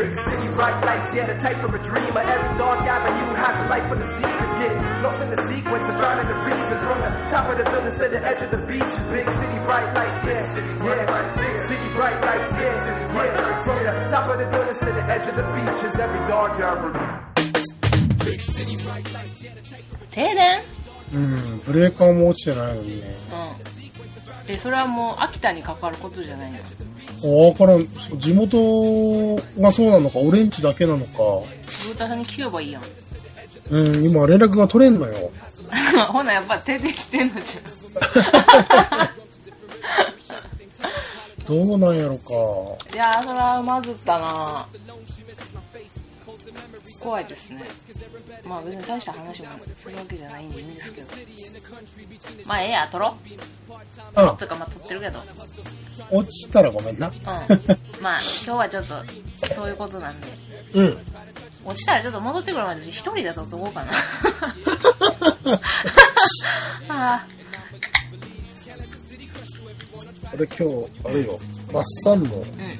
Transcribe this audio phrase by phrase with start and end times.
[0.00, 2.20] Big city bright lights, yeah, the type of a dreamer.
[2.20, 4.54] Every dark avenue has a light for the secrets.
[4.60, 6.76] Get lost in the sequence and finding the reason.
[6.86, 8.94] From the top of the building to the edge of the beach.
[9.12, 11.26] Big city bright lights, yeah, yeah.
[11.36, 13.62] Big city bright lights, yeah, yeah.
[13.64, 16.60] From the top of the building to the edge of the beach is every dark
[16.60, 17.26] avenue.
[20.10, 20.62] 停電
[21.12, 23.14] うん、ブレーカーも落ちてないのにね。
[24.42, 24.46] うん。
[24.46, 26.58] で、それはもう秋田にかかることじゃないの。
[27.23, 27.87] わからん。
[28.19, 31.11] 地元がそうなのか、俺んちだけなのか。
[31.13, 32.83] ブータさんに聞けばいいやん。
[33.69, 35.31] うん、今連絡が取れんのよ。
[36.09, 37.59] ほな、やっぱ停電してんのじ
[41.47, 42.33] どうなんやろか。
[42.89, 42.95] ゃん。
[42.95, 44.65] いやー、それはまずったな
[47.01, 47.63] 怖いですね。
[48.45, 51.07] まあ別に大した話もするわけじゃないんでいいんですけど。
[52.45, 53.73] まあええや、撮ろう。
[54.15, 55.19] あと、かまあ撮ってるけど。
[56.11, 57.07] 落ちたらごめんな。
[57.07, 57.23] うん。
[58.01, 58.95] まあ今日はちょっと
[59.53, 60.27] そういうことなんで。
[60.73, 60.97] うん。
[61.65, 63.91] 落ちたらちょっと戻ってくるまで一人で撮っとこうかな。
[67.17, 67.25] あ
[70.33, 70.63] 俺今日、
[71.03, 71.39] あれよ、
[71.73, 72.79] マッサンの、ーうん。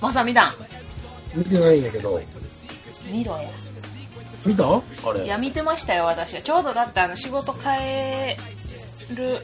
[0.00, 0.71] まさみだん。
[1.34, 2.20] 見てないんやけど、
[3.10, 3.48] 見ろや。
[4.44, 4.64] 見た？
[4.76, 4.82] あ
[5.14, 5.24] れ。
[5.24, 6.42] いや、見てましたよ、私は。
[6.42, 8.36] ちょうどだってあの仕事帰
[9.14, 9.38] る、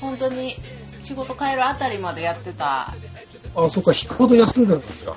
[0.00, 0.56] 本当に
[1.00, 2.92] 仕事帰るあたりまでやってた
[3.54, 5.16] あ、そっか、引くほど休んでた時か。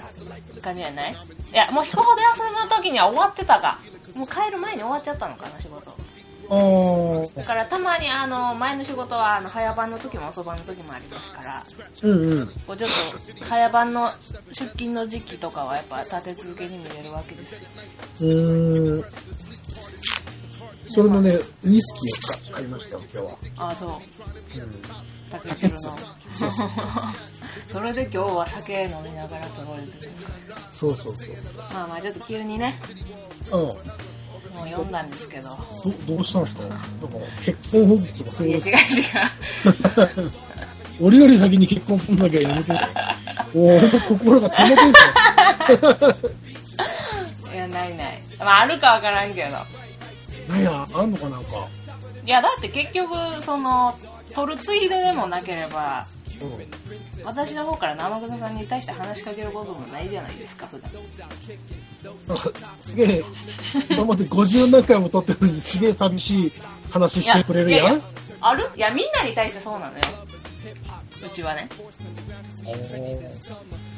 [0.62, 1.14] 感じやない？
[1.14, 1.16] い
[1.54, 3.80] や、もう引くほど休む時には終わってたか。
[4.16, 5.92] もう帰る前に終わっちゃったのかな、仕事。
[6.50, 11.64] だからたまにあの、前の仕事はあの、早番の時も遅番の時もありますから、
[12.04, 12.48] うんうん。
[12.66, 12.90] こうちょっ
[13.40, 14.12] と早番の
[14.50, 17.70] 出勤の時期とかはやっぱ立て続けに見れるわけですよ。
[18.22, 19.06] うーん。
[20.90, 23.38] それのね、ウイスキーを買いましたよ、今日は。
[23.58, 23.90] ああ、そう。
[23.90, 24.02] うん。
[25.30, 25.80] 竹鶴の。
[27.68, 30.12] それで今日は酒飲みながら届いてる。
[30.72, 31.62] そうそうそうそう。
[31.74, 32.80] まあまあちょっと急にね、
[33.52, 33.74] うん。
[34.58, 35.50] もう読んだんですけど。
[35.84, 36.64] ど、どうしたんですか？
[36.64, 36.84] なんか、
[37.46, 40.32] 結婚報告とかそういう違う違う。
[41.00, 42.74] 俺より先に結婚すんなきゃやめて。
[42.74, 42.82] もう
[43.68, 46.16] 俺の心が保てんか
[47.54, 48.20] いや、ないない。
[48.40, 49.52] まああるかわからんけど。
[49.52, 49.66] ら。
[50.50, 51.68] なんや、あんのかなんか。
[52.26, 53.96] いや、だって結局、その、
[54.34, 56.06] 取るついででもなければ、
[56.42, 57.26] うん。
[57.26, 60.92] 私の方から生草さんに対して話しかけることもないじゃないですか、普段。
[62.80, 63.24] すげえ、
[63.90, 66.54] 今まで50何回も撮ってるのにすげえ寂しい
[66.90, 67.82] 話してくれるやん。
[67.82, 68.02] いやいや
[68.40, 68.70] ある？
[68.76, 70.04] いや、みんなに対してそうなのよ。
[71.26, 71.68] うちはね。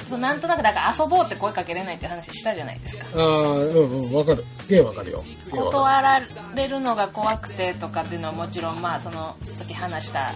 [0.08, 3.06] そうなんとなく、だから遊ぼうって声かけれないって話したじゃないですか。
[3.16, 4.46] ああ、うんうん、わかる。
[4.54, 5.24] すげえわかるよ。
[5.52, 6.22] 断ら
[6.56, 10.32] れるのが怖くてとかっていうのはもちろんまあその時話した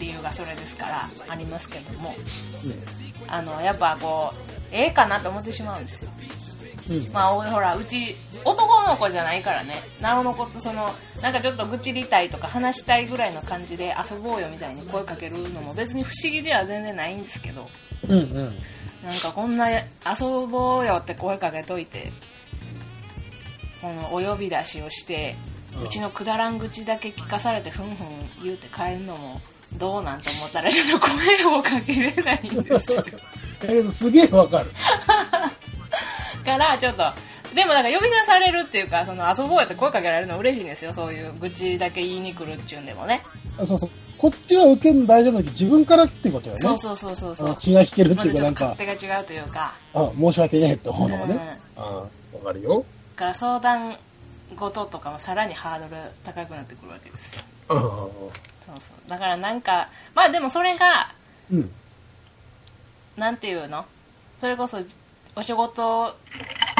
[0.00, 2.14] 理由がそれですからありますけども
[2.64, 2.74] る。
[3.28, 4.36] あのやっぱこう
[4.72, 6.10] ええかなと思ってしまうんですよ
[6.88, 6.96] うん。
[6.96, 7.12] うん。
[7.12, 10.90] まあおほらうち男の子じゃないからねなおのことその
[11.22, 17.68] なんかちょっと愚痴りたいとか話したいぐらいの感じで遊ぼうよみたいに声かけるのも別に不思議では全然ないんですけど
[18.08, 18.34] うんうん。
[19.04, 19.84] なんかこんな遊
[20.50, 22.12] ぼうよって声かけといて
[23.80, 25.36] このお呼び出しをして
[25.76, 28.06] うんうちのくだらん愚痴だけ聞かされてふんふん
[28.42, 29.40] 言うて帰るのも
[29.78, 33.04] どうなんて思ったらちょっと声をかけれないんですよ
[33.60, 34.70] だけどすげえわかる。
[36.44, 37.04] からちょっと
[37.54, 43.22] でもなんか呼び出されるっていうかその遊ぼうよって声かけられるの嬉しいんですよそういう愚痴だけ言いに来るっちゅうんでもね
[43.58, 43.90] あそうそう。
[44.16, 46.60] こっちは受けるの大丈夫だけど、自分からってことよね。
[46.60, 51.58] そうそうそうそうそうあ気が引けるっていうか、まずちょっとなんか、勝手が違うというかあ、申し訳ねえって思うのもね。
[51.74, 52.08] あわ
[52.44, 52.84] かるよ。
[53.16, 53.96] だから相談
[54.54, 57.34] 事とかもさらにハードル高くなってくるわけです。
[57.70, 59.08] そうそう。
[59.08, 61.12] だからなんかまあでもそれが
[61.50, 61.70] うん。
[63.16, 63.84] なんていうの？
[64.38, 64.78] それこそ
[65.36, 66.16] お仕事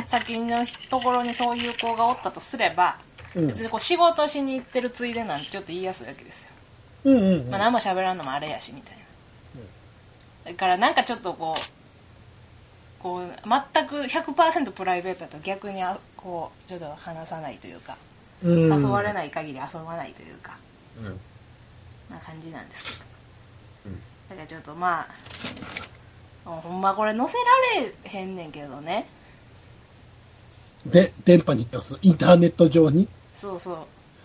[0.07, 2.97] 先のところにそういう子がおったとすれば、
[3.35, 3.47] うん。
[3.49, 6.51] 別にこう仕事しに行ってるついでなんてちょっと言いやすいわけですよ、
[7.05, 7.51] うんうんうん。
[7.51, 13.23] まあ、何も喋らんのもあれやしみたいな、だからなんかちょっとこうこう
[13.75, 17.99] 全く100%プライベートだと逆にあこうちょっと話さないというか、
[18.43, 18.65] うん。
[18.73, 20.57] 誘われない限り遊ばないというか。
[20.57, 20.70] うん。
[22.11, 22.95] な感じなんですけど、
[23.87, 24.01] うん
[24.31, 25.07] だからちょっとま
[26.45, 29.07] あほんまこれ載せられへんねんけどね。
[30.87, 31.99] で、電波に行ってます。
[32.01, 33.07] インターネット上に。
[33.35, 33.77] そうそう。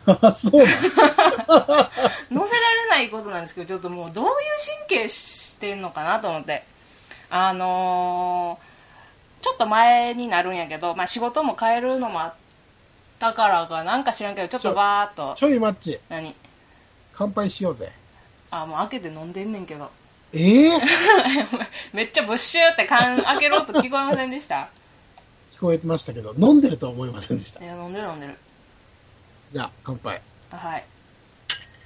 [0.05, 0.91] あ、 そうな 載せ
[1.49, 4.31] られないことなんですけどちょっともうどういう
[4.87, 6.63] 神経してんのかなと思って。
[7.29, 8.75] あのー
[9.41, 12.33] ちょっと前になるんやけど、まあ、仕事も変えるのもあっ
[13.19, 15.35] たからかなんか知らんけどちょっとバーっと。
[15.37, 16.33] ちょいマッチ、何？
[17.15, 17.91] 乾杯しようぜ。
[18.51, 19.89] あもう開けて飲んでんねんけど
[20.33, 20.71] ええ
[21.93, 24.69] めっちゃブッシューって缶開けろと聞こえませんでした
[25.53, 27.67] 聞こえてましたけど、飲んでるとは思いませんでしたい。
[27.67, 28.37] や飲んでる飲んでる
[29.53, 30.21] じゃあ、乾杯。
[30.51, 30.85] あはい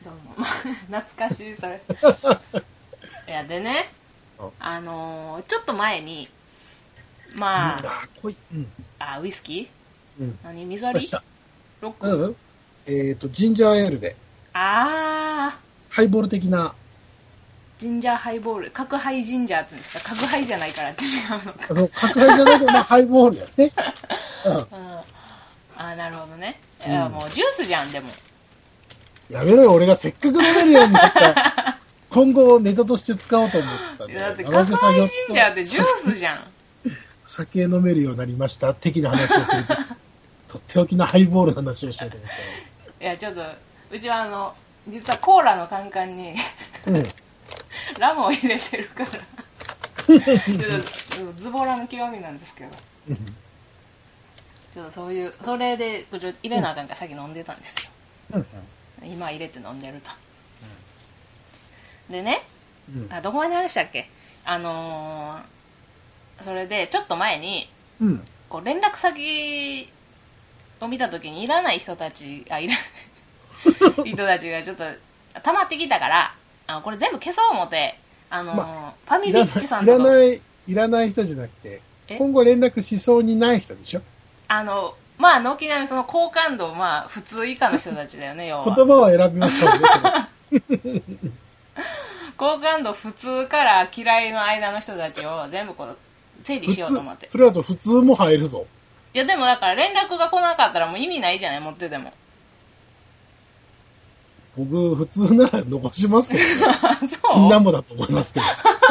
[0.03, 0.45] どうも
[0.87, 1.81] 懐かしいそれ
[3.27, 3.89] いやでね
[4.39, 6.29] ああのーちょっと前に
[7.35, 8.37] まあ、うんあ、濃い。
[8.53, 8.67] うん。
[8.97, 10.23] あウイスキー？
[10.23, 10.39] うん。
[10.43, 10.65] 何？
[10.65, 11.09] 水割り？
[11.81, 12.35] ロック、うん。
[12.87, 14.15] えっ、と、ジンジャーエールで、
[14.54, 15.60] ああ
[15.90, 16.74] ハイボール的な、
[17.78, 18.72] ジンジャーハイボール。
[18.72, 20.16] 角ハイジンジャーって言うんですか？
[20.16, 21.66] 角ハイじゃないからって違うのか。
[21.69, 23.72] あそう、角ハイじゃないけど、まあ、ハイボールやね。
[24.46, 24.54] うん。
[24.54, 24.63] うん。
[24.66, 25.04] あ
[25.78, 26.60] あなるほどね。
[26.86, 28.10] いやもうジュースじゃんでも。
[29.30, 31.80] やめろよ、俺がせっかく飲めるようになった。
[32.10, 36.40] 今後ネタとして使おうと思ったんやだって角ハイジンジャーってジュースじゃん。
[37.24, 39.75] 酒飲めるようになりました的な話をすると、
[40.54, 42.30] とっておきのハイボールの話をしようと思っ
[43.01, 43.42] いやちょっと
[43.91, 44.56] うちはあの
[44.88, 46.33] 実はコーラのカンカンに
[46.86, 46.91] た。
[46.91, 47.09] うん。
[48.00, 49.19] ラムを入れてるから ちょ
[50.18, 52.71] っとズボラの極みなんですけど
[54.74, 57.89] ちょっとそういうそれで入れなあかんから先飲んでたんですよ
[59.01, 59.12] うん。
[59.12, 60.12] 今入れて飲んでると、
[62.09, 62.44] でね
[62.94, 63.07] うん。
[63.13, 64.09] あどこまで話したっけ？
[64.45, 67.69] あのーそれでちょっと前に
[68.00, 68.27] うん。
[68.50, 69.91] こう連絡先
[70.80, 72.75] を見た時にいらない人たちあいら
[74.06, 74.83] 人たちがちょっと
[75.44, 76.33] 溜まってきたから
[76.67, 77.97] あのこれ全部消そう思って
[78.29, 80.03] あのーまファミリッチさんいとか。
[80.03, 82.17] らない、いらない人じゃなくて、え？
[82.17, 84.01] 今後連絡しそうにない人でしょ？
[84.47, 91.01] あのまあ軒並みその好感度まあ普通以下の人たちだよね 要言は葉を選びましょうね、
[92.38, 95.97] 好感度普通から嫌いの間の人たちを全部こう
[96.44, 97.29] 整理しようと思って。
[97.29, 98.65] それだと普通も入るぞ。
[99.13, 102.13] いやでもだから連絡が来なかったらもう意味ないじゃない持ってても
[104.57, 106.74] 僕、普通なら残しますけどね。
[107.07, 107.34] そう？
[107.34, 108.46] 金なんぼだと思いますけど。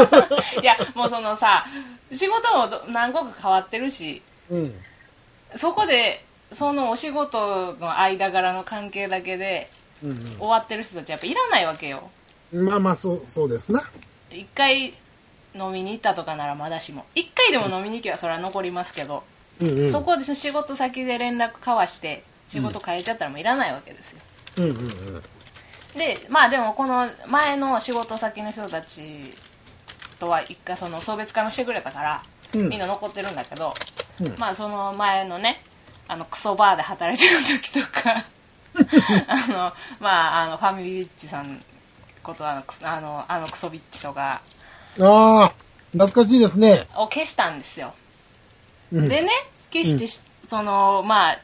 [0.63, 1.67] いやもうそのさ
[2.13, 4.75] 仕事もど何個か変わってるしうん。
[5.57, 9.69] そこでそのお仕事の間柄の関係だけで
[10.03, 12.09] うん終わってる人たちやっぱいらないわけよ
[12.53, 12.67] うん。
[12.67, 13.91] まあまあ、そう、そうですな。
[14.31, 14.95] 一回
[15.55, 19.25] 飲みに行ったとかならまだしも一回でも飲みに行けばそれは残りますけど、
[19.61, 19.91] うんうん。
[19.91, 24.19] そこで仕事先で連絡交わして仕事変えちゃったらもういらないわけですよ
[24.59, 25.23] うんうんうん。
[25.97, 29.01] でまあでもこの前の仕事先の人たち
[30.19, 32.23] とは一回その送別会もしてくれたから、
[32.55, 33.75] うんみんな残ってるんだけど、
[34.23, 35.63] うんまあその前のね
[36.07, 38.25] あのクソバーで働いてる時とか
[39.29, 41.63] あのまああのファミリーリッチさん
[42.23, 44.41] ことあのあのあのクソビッチとか
[45.01, 45.55] ああ、
[45.93, 46.87] 懐かしいですね。
[46.97, 47.95] を消したんですよ、
[48.93, 49.09] うん。
[49.09, 49.29] でね
[49.73, 51.39] 消してし、そのまあ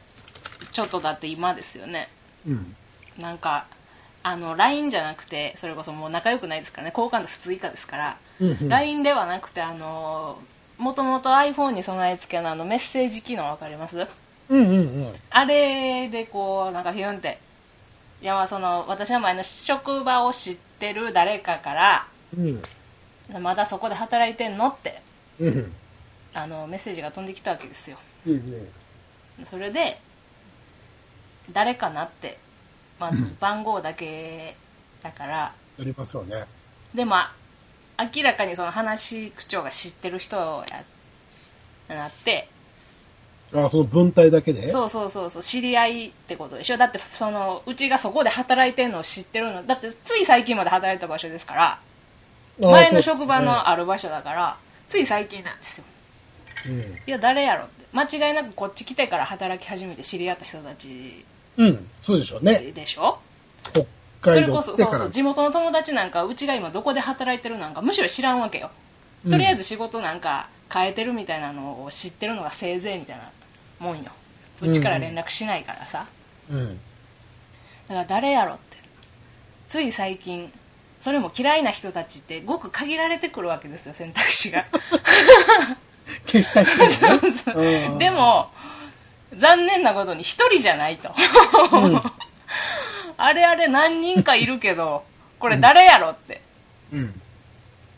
[0.72, 2.08] ちょっとだって今ですよね
[2.46, 2.76] うん。
[3.18, 3.66] なんか
[4.26, 6.92] あの LINE じゃなくてそれこそもう仲良くないですからね。
[6.92, 8.68] 好感度普通以下ですから、うんうん。
[8.70, 10.38] LINE ではなくてあの
[10.78, 14.08] もともと iPhone に備え付けのあのメッセージ機能分かります？
[14.48, 14.80] うんうんう
[15.10, 15.14] ん。
[15.30, 17.38] あれでこうなんかヒュンって。
[18.22, 22.06] いやまあその私は前の職場を知ってる誰かから
[22.36, 22.62] うん。
[23.42, 25.02] まだそこで働いてんのって
[25.38, 25.72] うん。
[26.32, 27.98] あのメッセージが飛んできたわけですよ。
[28.26, 28.68] うん
[29.44, 30.00] それで
[31.52, 32.38] 誰かなって
[32.98, 34.56] まず番号だけ
[35.02, 35.44] だから。
[35.46, 36.44] ありますよね。
[36.94, 37.16] でも
[38.14, 40.64] 明らかにその話口調が知ってる人
[41.88, 42.48] やなって。
[43.54, 44.68] ああ、その文体だけで？
[44.68, 46.76] そうそうそうそう知り合いってことでしょ。
[46.76, 49.66] だってそのうちがそこで働いてるのを知ってるの。
[49.66, 51.78] だってつい最近まで働いた場所ですから。
[52.60, 54.56] 前の職場のある場所だから
[54.88, 55.84] つい最近なんですよ。
[57.06, 57.84] いや誰やろって。
[57.92, 61.24] 間違いなくこっち来てから働き始めて知り合った人たち
[61.56, 61.66] うん。
[61.68, 61.90] うん。
[62.00, 62.58] そうでしょうね。
[62.74, 63.18] でしょ？
[64.22, 65.10] それこそそうそう。
[65.10, 68.70] 地元の友達なんかうちが今どこで働いてるなんかむしろ知らんわけよ
[69.30, 73.30] とりあえず仕事なんか変えてるみたいなのを知ってるのがせいぜいみたいな
[73.78, 74.10] もんよ
[74.62, 76.06] うちから連絡しないからさ
[76.50, 76.80] うん。
[77.88, 78.78] だから誰やろって
[79.68, 80.50] つい最近
[81.00, 84.64] それも嫌いな人たちってごく限られてくるわけですよ選択肢が
[86.26, 86.88] 消した人ね。
[87.92, 88.50] うんで、も
[89.38, 91.10] 残念なことに一人じゃないと
[93.16, 95.04] あれあれ何人かいるけど
[95.38, 96.40] これ誰やろって
[96.92, 97.20] うん。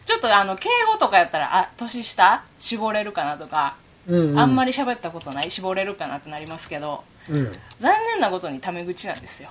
[0.05, 2.43] ちょっとあの敬語とかやったらあ年下？
[2.59, 3.77] 絞れるかなとか、
[4.07, 4.39] うん。
[4.39, 4.73] あんまり。
[4.73, 5.51] り喋ったことない？
[5.51, 7.59] 絞れるかなってなりますけどうん。
[7.81, 9.51] 残念なことにタメ口なんですよ。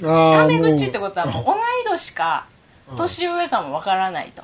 [0.00, 2.46] タメ口ってことはもう同い年か
[2.90, 4.42] うん年上かもわからないと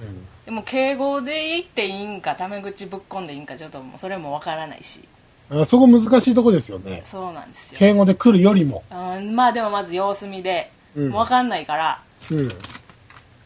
[0.00, 0.26] うん。
[0.44, 5.06] でも敬語で言っていいんかタメ口ぶっ込んでいいんかちょっともうそれもわからないし
[5.50, 7.02] あそこ難しいとこですよね。
[7.04, 7.78] そうなんですよ。
[7.78, 8.82] 敬語で来るよりも。
[8.90, 11.08] うんまあでもまず様子見で、うん。
[11.10, 12.02] もうわかんないから。
[12.30, 12.48] うん。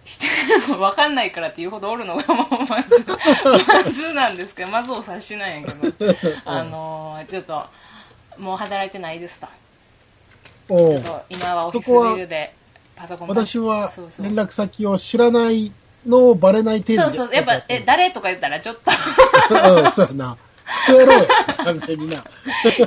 [0.05, 0.27] して
[0.67, 3.05] 分かんないからっていうほどおるのがもうまず
[3.85, 6.15] まずなんですけどまずお察しなんやけど。
[6.45, 7.65] あのーちょっと
[8.37, 9.47] もう働いてないですと。
[10.69, 10.95] おう。
[10.95, 12.53] ちょっと今はオフィスビルで
[12.97, 14.27] パソコン私はそうそう。
[14.27, 15.71] 連絡先を知らない
[16.05, 17.11] のをバレない程度で。
[17.11, 18.91] そうそうやっぱえ誰とか言ったらちょっと。
[19.83, 20.37] うんそうやな
[20.75, 21.27] クソ野郎や
[21.59, 22.25] 完全にな。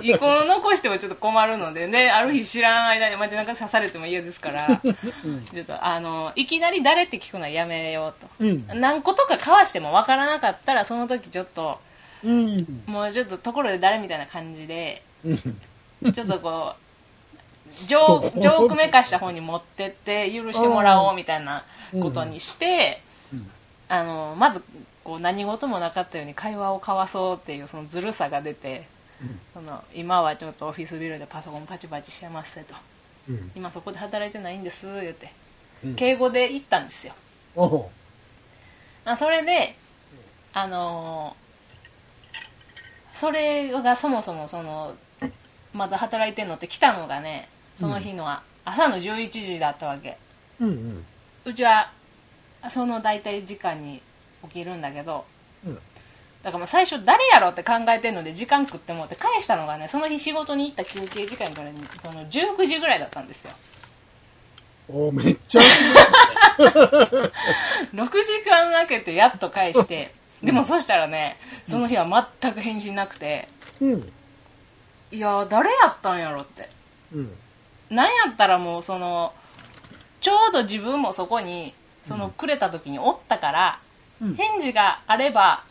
[0.02, 8.68] 遺恨を残してもちょっと困るのでねある日知らん間に街中刺されても嫌ですからちょっとあのいきなり誰って聞くのはやめようと、うん。
[8.80, 11.80] 何個とか交わしても分からなかったらその時ちょっと
[12.24, 12.84] うん。
[12.86, 16.14] もうちょっとところで誰みたいな感じでうん。
[16.14, 16.86] ちょっとこう
[17.72, 21.66] ジョージョークめかした方に持ってって許してもらおうみたいな
[22.00, 23.02] ことにして、
[23.34, 23.50] うん。
[23.88, 24.64] あのまず
[25.06, 28.88] こう何事もなかったように会話を交わそうっていうそのずるさが出て、
[29.54, 32.76] その今はちょっとオフィスビルでパソコンパチパチしてますと。
[33.30, 33.52] うん。
[33.56, 35.32] 今そこで働いてないんです言って、
[35.86, 35.96] うん。
[35.96, 37.14] 敬語で言ったんですよ。
[39.06, 39.76] まあそれで
[40.54, 41.46] あのー
[43.16, 44.94] それがそもそもその
[45.72, 50.18] まだ働いてんのって来たのがねその日のは朝の11時だったわけ。
[50.60, 51.06] うんうん。
[51.46, 51.92] うちは
[52.70, 54.02] その大体時間に
[54.48, 55.26] 起きるんだけど
[55.66, 55.80] うん。
[56.46, 63.54] だからもう最初誰やろって考えてんので時間食ってもって返したのがねその日仕事に行った休憩時間からにその19時ぐらいだったんですよ。
[64.88, 65.62] おうめっちゃ
[66.60, 66.62] 6
[67.96, 73.48] 時間空けてやっと返してでもそしたらねその日は全く返信なくて
[73.82, 74.14] うん。
[75.10, 76.70] いや誰やったんやろって。
[77.12, 77.36] うん。
[77.90, 79.34] なんやったらもうその
[80.22, 81.74] ちょうど自分もそこに
[82.04, 83.85] そのくれた時におったから、うん
[84.20, 85.64] 返事があれば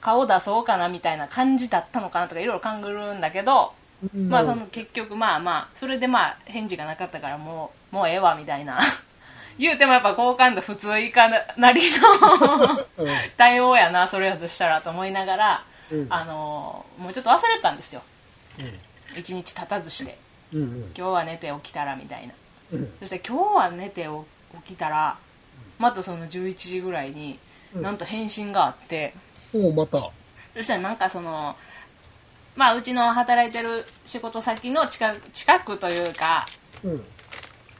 [0.00, 3.72] 顔出そうかなみたいな感じだったのかなとかいろいろ考えるんだけど、
[4.14, 4.28] うん。
[4.28, 8.78] まあその結局まあまあそれでまあ返事がなかったからもうもうええわみたいな。
[9.58, 13.08] 言うてもやっぱ好感度普通以下なりのうん。
[13.36, 16.06] 対応やなそれやとしたらと思いながら、うん。
[16.10, 18.02] あのもうちょっと忘れたんですよ。
[19.16, 20.18] 一日経たずして。
[20.52, 20.92] うんうん。
[20.96, 22.34] 今日は寝て起きたらみたいな。
[22.72, 22.92] うん。
[23.00, 24.06] そして今日は寝て
[24.66, 25.16] 起きたら
[25.78, 27.38] またその11時ぐらいに
[27.74, 27.82] うん。
[27.82, 29.14] なんと返信があって、
[29.54, 30.10] おうまた。
[30.54, 31.56] そしたらなんかその
[32.54, 36.46] まあうちの働いてる仕事先の近く近くというか
[36.84, 37.04] うん。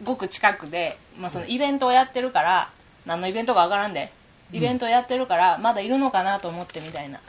[0.04, 2.70] ごく近くで、まあ、そのイベントをやってるから
[3.06, 4.12] 何のイベントかわからんで
[4.52, 7.20] イベントをやってるからまだいるのかなと思ってみたいな。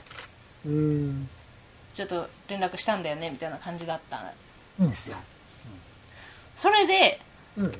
[0.65, 1.29] うん。
[1.97, 4.23] ちょっと連絡したんだよねみたいな感じだった
[4.79, 5.17] うんんですよ、
[6.55, 7.19] それで
[7.57, 7.71] うん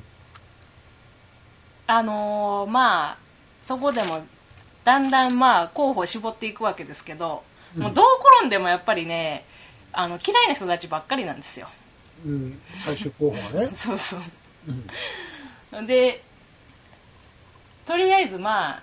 [1.88, 3.18] あのーまあ
[3.64, 4.22] そこでも
[4.84, 7.42] だんだんまあ候補を絞っていくわけですけど、
[7.76, 8.04] もうどう
[8.38, 9.44] 転んでもやっぱりね
[9.92, 11.68] あの嫌いな人たちばっかりなんですよ。
[12.24, 12.60] うん。
[12.84, 13.70] 最終候補はね。
[13.74, 15.86] そうそう。
[15.86, 16.22] で
[17.84, 18.82] とりあえずまあ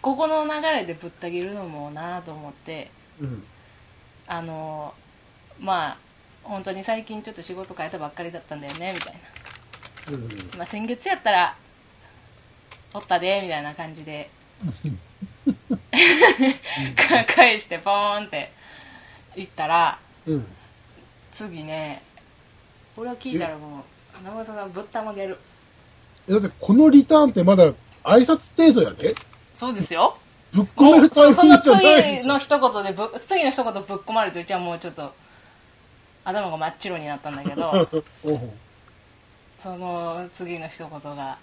[0.00, 3.44] ここの流れでぶった切るのもなと思ってうん。
[4.26, 4.94] あの
[5.58, 5.96] まあ
[6.42, 9.28] 本当に最近ちょっと仕事変えたばっかりだったんだよねみたいうんな、
[10.56, 11.56] まあ、先月やったら
[12.94, 14.30] おったでみたいな感じで。
[16.96, 18.52] か返してポーンって
[19.36, 20.46] 言ったらうん。
[21.32, 22.02] 次ね
[22.96, 25.38] これを聞いたらもう生さんぶったまげる。
[26.28, 27.72] えだってこのリターンってまだ
[28.02, 29.14] 挨拶程度やで？
[29.54, 30.18] そうですよ。
[30.52, 35.12] ぶっ込めるタイその次の一言でぶ次の一言ぶっ込まれてうちはもうちょっと
[36.24, 37.88] 頭が真っ白になったんだけど
[39.58, 41.38] その次の一言が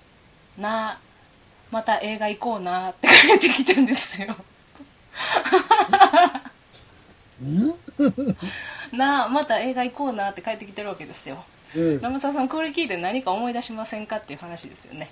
[0.58, 0.98] 「な
[1.70, 4.36] また映画行こうな」って返ってきたんですよ。
[7.42, 7.74] うん？
[8.92, 11.44] なまた映画行こうなって返 ってきてるわけですよ。
[11.74, 12.00] うん。
[12.00, 15.10] 生沢さんこれ聞いて何か思い出しませんかっていう話ですよね。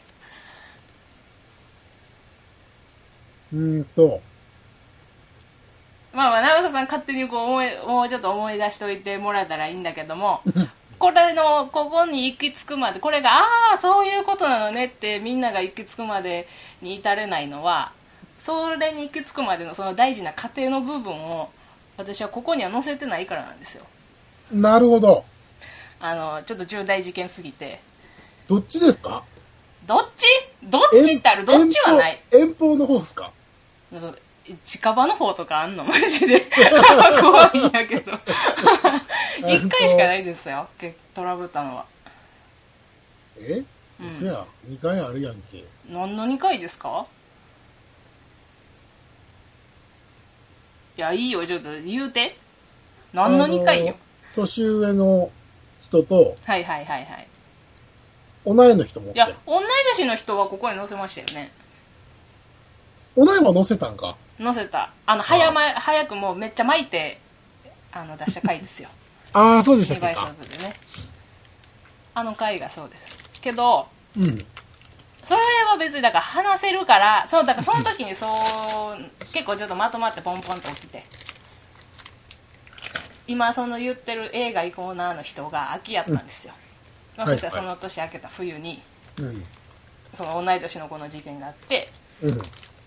[3.53, 4.21] うーんと。
[6.13, 10.41] まあまあ長澤さん勝手にこう思いもうちょっと思い出しておいてもらえたらいいんだけども
[11.01, 16.47] これのここに行き着くまでこれがああそういうことなのねってみんなが行き着くまで
[16.83, 17.93] に至れないのは
[18.39, 21.49] それに行き着くまでのその大事な過程の部分を
[21.97, 23.85] 私はここには載せてないからなんですよ。
[24.53, 25.25] なるほど。
[26.01, 27.81] あのちょっと重大事件すぎて。
[28.47, 29.25] どっちですか？
[29.87, 30.27] どっち？
[30.63, 31.45] どっちってある？
[31.45, 32.21] どっちはない。
[32.31, 33.33] 遠方の方ですか？
[34.65, 35.85] 近場の方とかあんの？
[35.87, 36.41] マジで。
[37.21, 38.13] 怖いんやけど。
[39.49, 40.69] 一回しかないですよ。
[40.79, 41.85] けトラブったのは。
[43.39, 43.63] え？
[44.01, 44.11] うん。
[44.13, 45.65] そや2回あるやんけ。
[45.89, 47.07] 何の2回ですか？
[50.97, 51.47] いやいいよ。
[51.47, 52.37] ちょっと言うて。
[53.13, 53.95] 何の2回よ？
[54.37, 55.31] 年上の
[55.83, 57.27] 人とはいはいはいはい。
[58.47, 59.17] 同いの人持って。
[59.17, 59.65] いや同い
[59.97, 61.51] 年の人はここに載せましたよね
[63.17, 64.17] 同いは載せたんか？
[64.39, 64.91] 載せた。
[65.07, 67.21] あの早ま早くもうめっちゃ巻いて
[67.93, 68.89] あの出した回ですよ。
[69.33, 70.27] ああそうでした2倍っけか。
[70.29, 70.75] 速でね。
[72.15, 73.19] あの回がそうです。
[73.41, 73.87] けど
[74.17, 74.47] うん。
[75.25, 75.41] それ
[75.71, 78.27] は別にだから話せるからそうだからその時にそ
[78.99, 81.05] う結構ちょっとまとまってポンポンと起きて。
[83.29, 86.53] 今その言ってる映画行こうなの人が秋やったんですよ、
[87.17, 88.83] まあ、はいそしたらその年明けた冬に
[89.21, 89.45] うん。
[90.13, 91.89] その同い年の子の事件があって
[92.23, 92.43] うん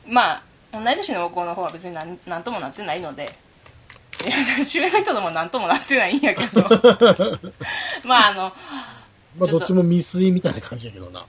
[0.07, 3.23] まあ同い年の子の方は別になんなんともなってないので。
[4.23, 6.61] いや年上の人ともなんともなってないんやけど。
[8.07, 8.53] まああの
[9.37, 11.25] まあどっちも未遂みたいな感じやけどな。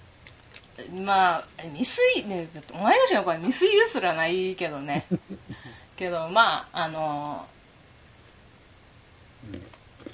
[1.04, 5.06] まあ未遂ねちょっと同い年の子は未遂ですらないけどね。
[5.96, 7.46] けどまああの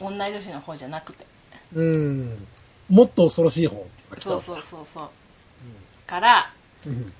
[0.00, 1.26] 同い年の方じゃなくて。
[1.74, 2.46] うん。
[2.88, 3.86] もっと恐ろしい方
[4.18, 5.10] そうそうそうそう、
[6.06, 6.52] から
[6.84, 7.12] うん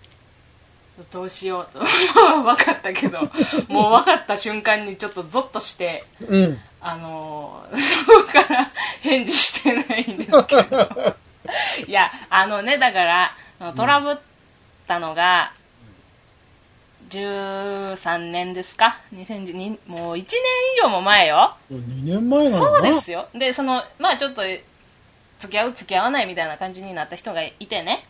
[1.13, 1.81] どうしようと。
[2.43, 3.21] 分かったけど。
[3.69, 6.05] もう分かった瞬間にちょっとゾッとして。
[6.27, 6.61] うん。
[6.81, 11.17] あのー そこから返事してないんですけど。
[11.87, 13.35] いやあのねだから
[13.77, 14.17] トラブっ
[14.87, 15.53] たのが
[17.11, 20.23] 13年ですか？2012もう1年
[20.77, 21.55] 以上も前よ。
[21.73, 23.29] 2年前なのそうですよ。
[23.35, 24.43] でそのまあちょっと
[25.41, 28.07] 付き合う付き合わないみたいな感じになった人がいてね、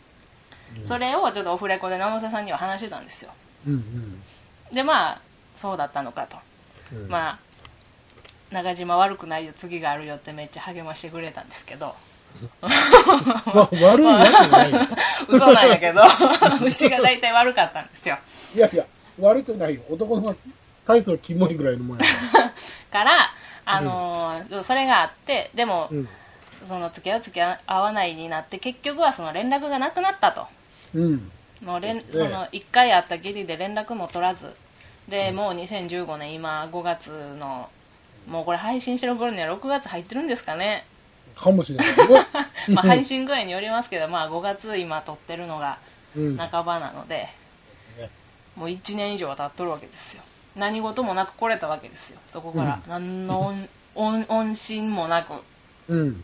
[0.85, 3.31] それをちょっとオフレコで生瀬さんには話してたんですよ。
[3.67, 4.21] うん
[4.71, 5.21] でまあ
[5.55, 6.37] そうだったのかと。
[6.93, 7.03] うん。
[7.03, 7.39] うんまあ
[8.51, 11.95] 中島悪くないよ次があるよってめっちゃ励ましてくれたんですけど。
[12.61, 14.79] わ悪いわけないよ。
[15.27, 16.01] 嘘なんやけど。
[16.65, 18.17] うちが大体悪かったんですよ。
[18.55, 18.85] いやいや
[19.19, 19.81] 悪くないよ。
[19.89, 20.35] 男の
[20.85, 22.03] 体操キモいぐらいのもんや
[22.91, 26.09] からあのーそれがあってでも、うん。
[26.65, 30.47] その付き合う付き合わないになって結局はその連絡がなくなったと
[30.95, 31.31] うん。
[31.63, 34.51] もう連その1回会ったきりで連絡も取らず。
[35.07, 37.69] でもう2015年今5月の
[38.27, 40.85] もうこれ配信してる頃には6月入ってるんですかね。
[41.35, 41.87] かもしれない
[42.71, 45.79] まあ配信具合によりますけど、まあ、5月今撮ってるのが
[46.15, 46.37] うん。
[46.37, 47.29] 半ばなので、
[47.97, 48.09] ね。
[48.55, 50.23] もう1年以上は経っとるわけですよ。
[50.55, 55.33] 何事もなく来れたわけですよそこから、何の音音音信もなく。
[55.87, 56.23] うん。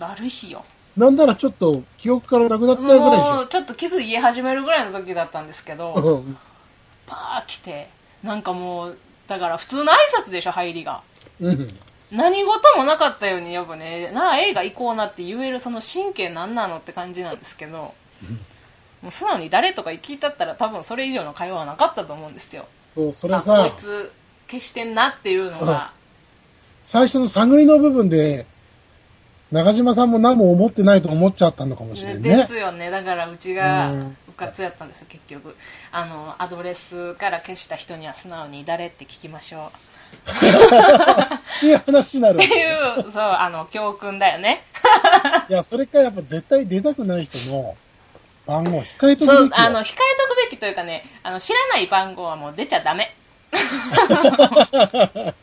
[0.00, 0.64] ある日よ
[1.00, 3.34] なんならちょっと記憶からなくなってたぐらいでしょ。
[3.36, 6.36] もうちょっと傷言い始めるぐらいの時だったんですけどうん。
[7.06, 7.88] パー来て
[8.22, 11.02] なんかもうだから普通の挨拶でしょ入りが。
[11.40, 11.68] うん。
[12.12, 14.10] 何事もなかったようにやっぱね。
[14.12, 17.94] なあ映画行こうなって言えるその神経何なのって感じなんですけど
[19.00, 22.66] もう素直に誰とか聞いたったら多分それ以上の会話はなかったと思うんですよ。
[22.94, 24.12] そうそれあこさいつ
[24.48, 25.92] 消してんなっていうのが。
[26.82, 28.46] 最初の探りの部分で
[29.52, 32.36] 中島さんも何も思ってないと思っちゃったのかもしれんね。
[32.36, 32.90] ですよね。
[32.90, 34.16] だからうちがうん。
[34.28, 35.56] うかつやったんですよ結局。
[35.90, 39.90] あのアドレスから消した人には素直に誰って聞きましょう。
[40.30, 44.64] っていう話になるっていうそうあの教訓だよね。
[45.48, 47.76] いやそれからやっぱ絶対出たくない人の
[48.46, 49.26] 番号控えとくべきよ。
[49.26, 49.94] そうあの控えと
[50.34, 53.14] くべきというかねあの知らない番号はもう出ちゃダメ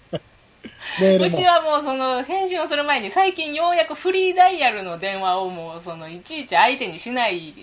[1.00, 7.54] うちはもうその返信をする前に最近ようやくフリーダイヤルの電話をもうそのいちいち相手にしない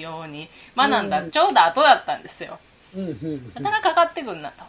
[0.00, 2.58] ように学んだちょうど後だったんですよ。
[2.96, 4.64] うんうんだからかかってくんなと。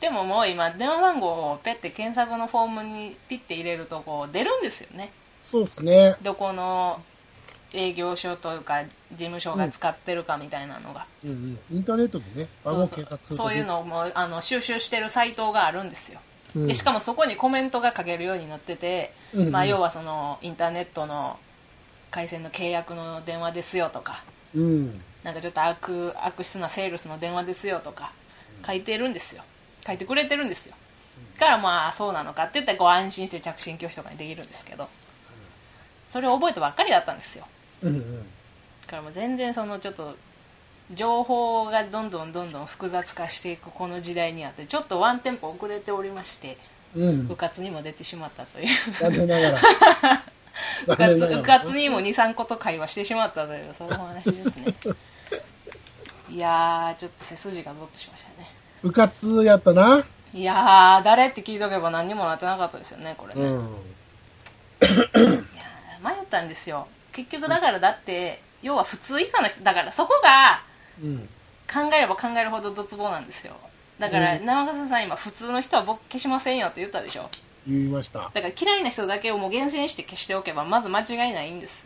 [0.00, 5.10] でももう今電話番号をペッて検索のフォームにピッて入れるとこう出るんですよね。
[5.42, 6.16] そうですね。
[6.22, 7.00] どこの
[7.72, 11.58] 営業所というか事務所が使ってるかみたいなのが、うんうん。
[11.70, 16.20] インターネットでね番号そうそう検索するとそういうのもあの収集してるサイトがあるんですよ
[16.56, 16.66] うん。
[16.66, 19.52] でしかもそこにコメントが書けるようになってて、うんうん。
[19.52, 21.38] まあ、要はそのインターネットの
[22.10, 25.00] 回線の契約の電話ですよとかうん。
[25.24, 28.12] なんかちょっと悪悪質なセールスの電話ですよとか
[28.66, 29.42] 書いてるんですよ。
[29.86, 30.74] 書いてくれてるんですよ。
[31.38, 34.88] だからまあそうなのかって言ったらこう安心して着信拒否とかにできるんですけど
[36.08, 37.46] それを覚えたばっかりだったんですよ。
[37.82, 38.18] うんうん。
[38.22, 38.26] だ
[38.88, 40.16] からもう全然そのちょっと
[40.92, 46.56] 情報がどんどんどんどん複雑化していくこの時代にあってちょっとワンテンポ遅れておりまして
[46.96, 47.26] うん。
[47.28, 48.68] 部活にも出てしまったという。
[49.00, 49.58] 残念ながら。
[50.86, 54.74] 部活部活にも23個と会話してしまったというそういうお話ですね。
[56.30, 58.48] いやーちょっと背筋がゾッとしましたね。
[58.82, 60.04] 部活やったな。
[60.34, 65.44] いやー誰って聞いとけば何にもなってなかったですよねこれね、いやうんー
[66.02, 66.86] 迷ったんですよ。
[67.12, 70.67] 結局だからだって要は普通以下の人だからそこがうん
[71.72, 73.54] 考えれば考えるほどドツボなんですよ。
[73.98, 74.44] だからうん。
[74.44, 77.28] 生笠さん今普通の人は僕消しませんよって言ったでしょ。
[77.66, 78.30] 言いました。
[78.32, 81.84] だから嫌いな人だけをもう厳選して消しておけばまず間違いないんです。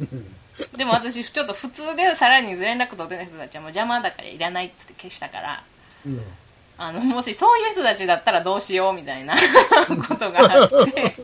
[0.76, 5.64] でも私ちょっと普通でさらに連絡取ってない人たちはもう邪魔だからいらないっつって消したから。
[6.06, 6.22] うん。
[6.78, 9.36] あのもしそういう人たちだったらどうしようみたいな
[10.08, 11.14] ことがあって。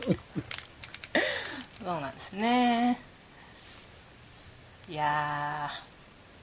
[1.83, 2.99] そうなんですね。
[4.87, 5.71] いや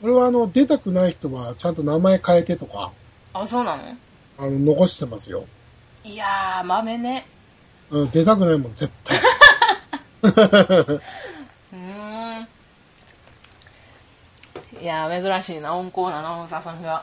[0.05, 3.83] 俺はあの、出たくない人はちゃんと名前変えてとか、ーあそうなの？
[4.37, 5.47] あの、残してますよ。
[6.05, 7.27] いやー豆ね。
[7.91, 9.17] うん、出たくないもん、絶対。
[10.23, 11.01] うー
[12.41, 12.43] ん。
[14.83, 17.03] いやー珍しいな温厚なアナウンサーさんが。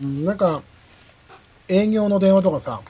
[0.00, 0.62] うん、なんか、
[1.66, 2.80] 営業の電話とかさ、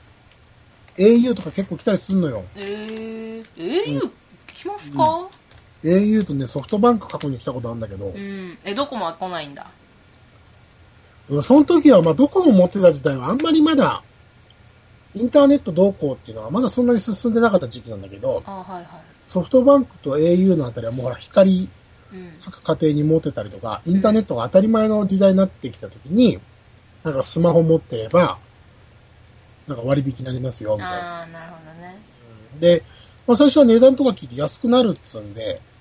[0.98, 2.44] au とか結構来たりすんのよ。
[2.54, 4.10] えー、えー、
[4.48, 5.26] 来ますか？
[5.84, 8.06] Au とね、ソフトバンク過去に来たことあるんだけど。
[8.06, 9.66] う、ん、えどこもは来ないんだ？
[11.28, 14.02] うんその時は、まあ、どこも持ってた時代はあんまりまだ、
[15.14, 18.86] インターネット同行っていうのはまだそんなに進んでなかった時期なんだけど、あはいはい。
[19.26, 21.68] ソフトバンクと au のあたりはもうほら、光、
[22.12, 22.32] うん。
[22.44, 26.38] 各家庭に持ってたりとか、インターネットが当たり前の時代になってきた時に、
[27.04, 28.38] なんかスマホ持ってれば、
[29.66, 31.20] なんか割引になりますよ、みたいな。
[31.20, 31.98] ああなるほどね。
[32.60, 32.82] で、
[33.26, 35.71] まあ、最初は値段とか聞いて安くなるっつうんで、うん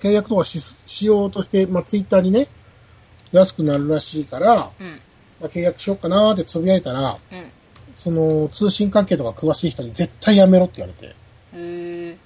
[0.00, 2.48] 契約とかししようとして、まあ、ツイッターにね、
[3.32, 5.00] 安くなるらしいから、うん。
[5.40, 7.44] まあ、契約しようかなーってつぶやいたら、うん。
[7.94, 11.14] その通信関係とか詳しい人に絶対やめろって言われて、へ
[11.54, 12.16] え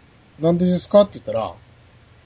[0.41, 1.53] なんでですかって言ったら、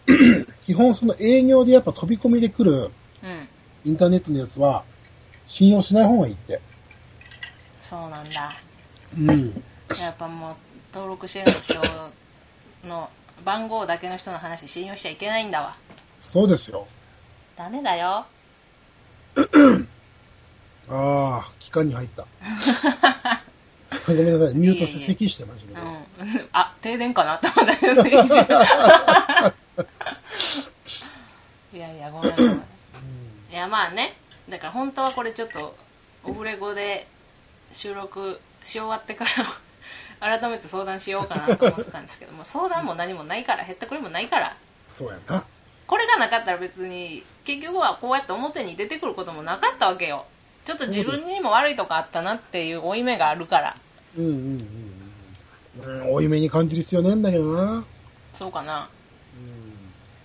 [0.65, 2.91] 基本その営業でやっぱ飛び込みで来る
[3.23, 3.49] うん。
[3.85, 4.85] インターネットのやつは
[5.47, 6.61] 信用しない方がいいって。
[7.81, 8.53] そうなんだ。
[9.17, 9.63] うん。
[9.99, 10.55] やっぱもう
[10.93, 11.75] 登録してる人
[12.87, 13.09] の
[13.45, 15.77] 番号だけの人の話信用しちゃいけないんだわ。
[16.21, 16.87] そうですよ。
[17.57, 18.27] ダメだよ。
[20.91, 22.27] ああ、期間に入った。
[24.07, 25.83] ごめんなさい、ミュートして咳してましたけど。
[25.83, 26.49] うん。
[26.53, 28.03] あ停電かなと思ったけど
[31.73, 32.57] いやいやごめんごめん。
[32.57, 32.61] い
[33.53, 34.17] やまあね。
[34.49, 35.77] だから本当はこれちょっと
[36.25, 37.07] オフレコで
[37.73, 39.31] 収録し終わってから
[40.21, 44.57] 改めて相談しようかなと思ってたんですけど も相談も何もないから減ったくれもないから
[44.89, 45.45] そうやな。
[45.87, 50.27] これがなかったら別に結局はこうやって表に出てくることもなかったわけよ
[50.65, 53.75] ちょっと自分にも悪いとこあったなっていう負い目があるから
[54.17, 54.99] うんうんうん
[55.85, 56.03] うん。
[56.03, 57.85] うん、負い目に感じる必要ねえんだけどな。
[58.35, 58.89] そうかな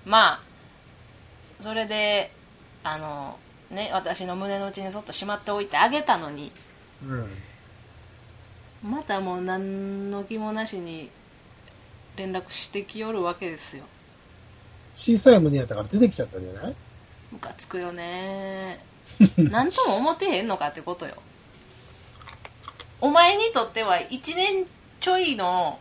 [0.06, 0.41] まあ
[1.62, 2.32] それで
[2.84, 3.39] あの
[3.71, 6.51] ね私の胸の内にそっとしまっておいてあげたのに
[7.03, 7.27] うん。
[8.83, 11.09] またもう何の気もなしに
[12.17, 13.83] 連絡してきよるわけですよ。
[14.93, 16.75] 小さい胸やったから出てきちゃったんじゃない？
[17.31, 18.83] ムカつくよね。
[19.37, 21.15] 何とも思ってへんのかってことよ。
[23.01, 24.65] お前にとっては1年
[24.99, 25.79] ちょいの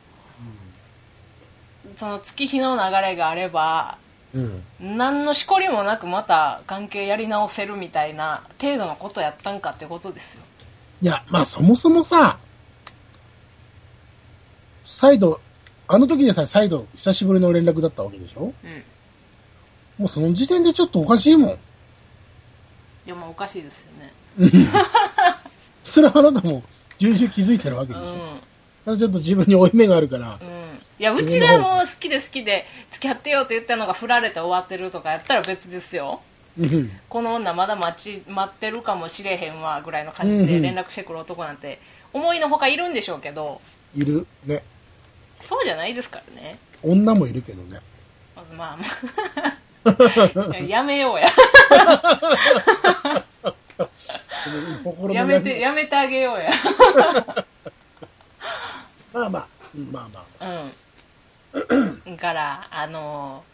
[1.96, 3.98] その月日の流れがあれば
[4.34, 4.62] うん。
[4.80, 10.42] 何のしこりもなくまた関係やり直せるみたいな程度のことやったんかってことですよ。
[11.02, 12.38] いや、まあそもそもさ、
[14.92, 15.40] 再度、
[15.88, 18.52] あの時でさえ再度久しぶりの連絡だったわけでしょ？
[18.62, 18.82] うん。
[19.96, 21.50] もうその時点でちょっとおかしいもん。
[21.52, 21.56] い
[23.06, 24.12] やまあおかしいですよね。
[25.82, 26.62] それはあなたも
[26.98, 28.18] 重々気づいてるわけでしょ、うん。
[28.84, 30.48] ただちょっと自分に負い目があるから、うん。
[30.98, 36.20] いやうちがもう好きで好きで付き合ってよって言ったのが振られて終わってるとかやったら別ですよ。
[36.60, 36.90] うん。
[37.08, 41.80] この女まだ待ち待ってるかもしれへんわぐらいの感じで連絡してくる男なんて
[42.12, 43.62] 思いのほかいるんでしょうけど。
[43.96, 44.26] いる。
[44.44, 44.62] ね。
[45.42, 46.58] そうじゃないですからね。
[46.82, 47.80] 女もいるけどね。
[48.34, 48.84] まずまあま
[50.54, 50.56] あ。
[50.62, 51.26] やめようや。
[55.12, 56.50] やめてやめてあげようや。
[59.12, 60.62] まあまあ、うんまあまあ。
[62.06, 62.16] うん。
[62.16, 63.44] からあの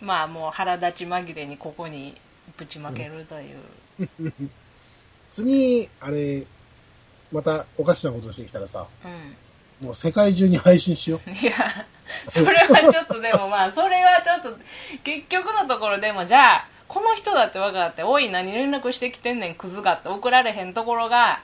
[0.00, 2.14] まあもう腹立ち紛れにここに
[2.56, 4.32] ぶちまけるという、
[5.32, 6.44] 次、あれ、
[7.32, 9.36] またおかしなことしてきたらさ、うん
[9.80, 11.30] もう世界中に配信しよう。
[11.30, 11.52] いや
[12.28, 14.56] それはちょっとでも まあそれはちょっと
[15.04, 21.40] 結局のところでもじゃあこの人だって分かって「おい何連絡してきてんねんクズが」って送られへんところが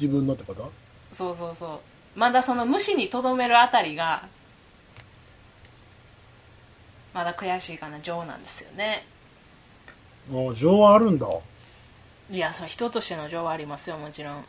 [0.00, 0.72] 自分のってこと？
[1.12, 1.80] そうそうそ
[2.16, 4.22] うまだその無視にとどめるあたりが
[7.12, 9.04] まだ悔しいかな情なんですよね
[10.30, 11.26] もう情はあるんだ。
[12.30, 14.44] いやそれ人としての情はありますよもちろん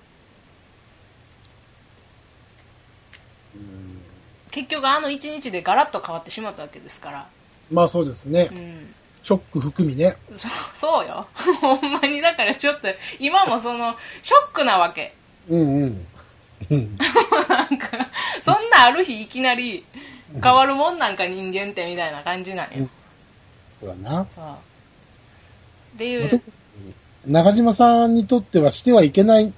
[4.52, 7.28] 結局あの一日でガラッと変わってしまったわけですから
[7.72, 8.50] まあそうですね。
[8.52, 10.18] うんショック含みね。
[10.34, 11.26] そそうよ
[11.62, 12.90] ほんまにだからちょっと
[13.20, 15.16] 今もそのショックなわけ
[15.48, 16.08] うんうん。
[16.70, 16.98] うん。
[17.48, 18.10] なんか
[18.42, 19.86] そんなある日いきなり
[20.42, 22.90] 変わるもんなんか人間ってみたいな感じなんよ、
[23.80, 24.26] そうだな。
[24.30, 24.46] そう
[25.96, 26.42] っていう
[27.26, 29.54] 中島さんにとってはしてはいけない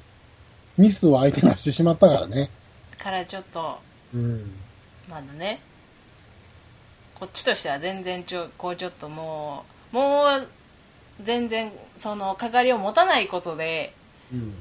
[0.77, 2.51] ミスを相手がしてしまったからね。
[2.97, 3.79] からちょっと
[4.15, 4.51] うん。
[5.09, 5.59] まだね
[7.13, 10.47] こっちとしては全然ちょこうちょっともうもう
[11.21, 13.93] 全然そのかかりを持たないことで
[14.33, 14.53] うん。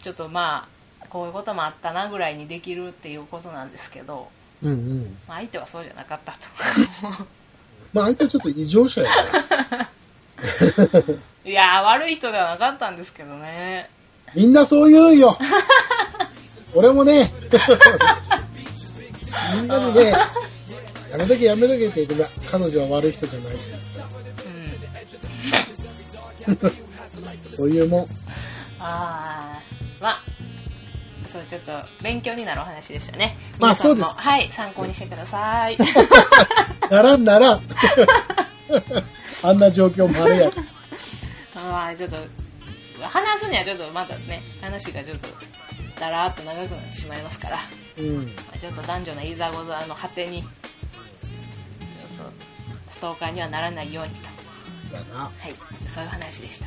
[0.00, 0.68] ちょっとま
[1.02, 4.28] あこういうこともあったなぐらいにできるっていうことなんですけど、
[4.62, 5.16] うんうん。
[5.26, 6.38] まあ、相手はそうじゃなかったと
[7.92, 9.22] まあ相手はちょっと異常者やか
[9.66, 9.90] ら。
[11.44, 13.88] いやー悪い人ではなかったんですけどね
[14.34, 15.38] みんなそう言うんよ。
[16.76, 17.32] 俺もね、
[19.54, 20.10] みんなにね、
[21.10, 23.64] やめとけやめとけって言って、彼女は悪い人じゃないって
[26.46, 26.70] 言った。
[27.56, 28.06] そういうもん。
[28.78, 29.62] ああ
[30.00, 30.22] まあ
[31.26, 35.78] そうちょっと勉強になるお話でしたねまあそうですはい参考にしてください
[36.90, 37.62] ならんならん。
[39.42, 40.52] あんな状況もあるやん。
[41.54, 42.16] まあちょっと
[43.02, 45.28] 話すにはちょっとまだね話がちょっと
[45.98, 47.58] だらーっと長くなってしまいますから、
[47.98, 48.26] うん。
[48.26, 50.44] まあ、ちょっと男女のいざござの果てに
[52.90, 54.36] ストーカーにはならないようにと。
[55.16, 55.54] はい
[55.94, 56.66] そういう話でした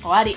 [0.00, 0.36] 終わり.